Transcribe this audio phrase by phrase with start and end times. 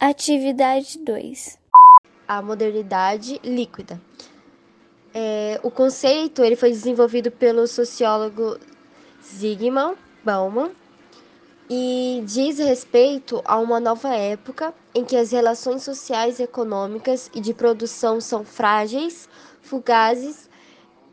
[0.00, 1.58] Atividade 2.
[2.28, 4.00] A modernidade líquida.
[5.12, 8.60] É, o conceito ele foi desenvolvido pelo sociólogo
[9.20, 10.70] Zygmunt Bauman
[11.68, 17.52] e diz respeito a uma nova época em que as relações sociais, econômicas e de
[17.52, 19.28] produção são frágeis,
[19.60, 20.48] fugazes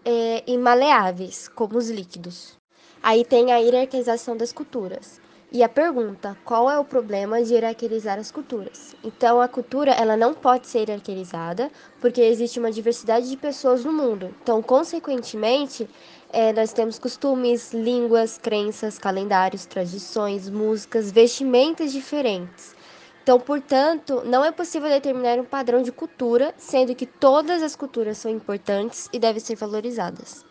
[0.06, 2.56] é, e maleáveis, como os líquidos.
[3.02, 5.25] Aí tem a hierarquização das culturas.
[5.56, 8.94] E a pergunta, qual é o problema de hierarquizar as culturas?
[9.02, 13.94] Então, a cultura ela não pode ser hierarquizada porque existe uma diversidade de pessoas no
[13.94, 14.36] mundo.
[14.44, 15.90] Então, consequentemente,
[16.30, 22.76] é, nós temos costumes, línguas, crenças, calendários, tradições, músicas, vestimentas diferentes.
[23.24, 28.18] Então, portanto, não é possível determinar um padrão de cultura, sendo que todas as culturas
[28.18, 30.44] são importantes e devem ser valorizadas.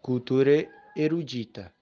[0.00, 1.72] Cultura erudita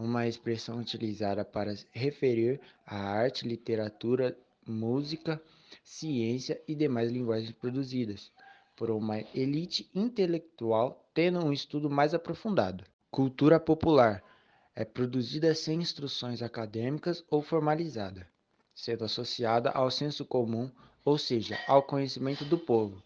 [0.00, 4.36] uma expressão utilizada para referir a arte, literatura,
[4.66, 5.40] música,
[5.84, 8.32] ciência e demais linguagens produzidas
[8.74, 12.82] por uma elite intelectual tendo um estudo mais aprofundado.
[13.10, 14.22] Cultura popular
[14.74, 18.26] é produzida sem instruções acadêmicas ou formalizada,
[18.74, 20.70] sendo associada ao senso comum,
[21.04, 23.02] ou seja, ao conhecimento do povo,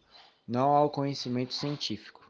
[0.47, 2.23] não ao conhecimento científico.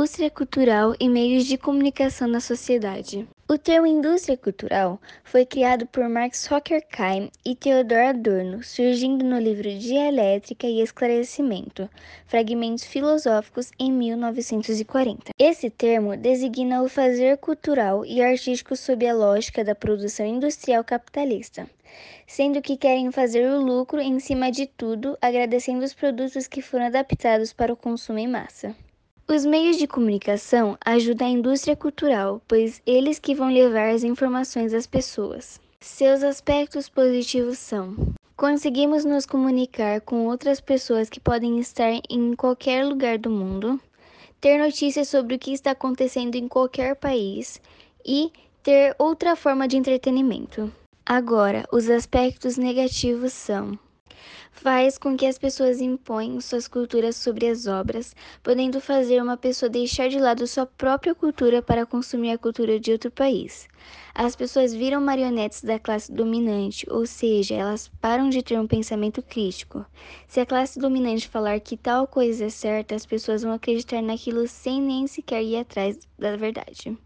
[0.00, 3.28] Indústria cultural e meios de comunicação na sociedade.
[3.46, 9.68] O termo indústria cultural foi criado por Max Horkheim e Theodor Adorno, surgindo no livro
[9.68, 11.86] Dialética e Esclarecimento,
[12.26, 15.32] Fragmentos Filosóficos, em 1940.
[15.38, 21.68] Esse termo designa o fazer cultural e artístico sob a lógica da produção industrial capitalista,
[22.26, 26.86] sendo que querem fazer o lucro em cima de tudo, agradecendo os produtos que foram
[26.86, 28.74] adaptados para o consumo em massa.
[29.32, 34.74] Os meios de comunicação ajudam a indústria cultural, pois eles que vão levar as informações
[34.74, 35.60] às pessoas.
[35.80, 37.94] Seus aspectos positivos são:
[38.36, 43.80] conseguimos nos comunicar com outras pessoas que podem estar em qualquer lugar do mundo,
[44.40, 47.62] ter notícias sobre o que está acontecendo em qualquer país
[48.04, 48.32] e
[48.64, 50.72] ter outra forma de entretenimento.
[51.06, 53.78] Agora, os aspectos negativos são:
[54.50, 59.68] faz com que as pessoas imponham suas culturas sobre as obras, podendo fazer uma pessoa
[59.68, 63.68] deixar de lado sua própria cultura para consumir a cultura de outro país.
[64.14, 69.22] As pessoas viram marionetes da classe dominante, ou seja, elas param de ter um pensamento
[69.22, 69.84] crítico.
[70.28, 74.46] Se a classe dominante falar que tal coisa é certa, as pessoas vão acreditar naquilo
[74.46, 76.98] sem nem sequer ir atrás da verdade.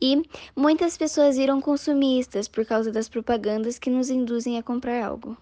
[0.00, 0.22] E
[0.56, 5.36] muitas pessoas viram consumistas por causa das propagandas que nos induzem a comprar algo.